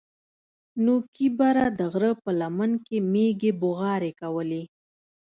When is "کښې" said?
2.85-2.97